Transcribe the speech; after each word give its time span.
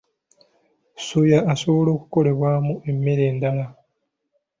Soya 1.05 1.39
asobola 1.53 1.89
okukolebwamu 1.95 2.73
emmere 2.89 3.23
endala. 3.31 3.65